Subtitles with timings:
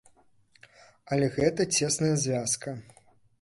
[1.15, 2.75] Але гэта цесная звязка.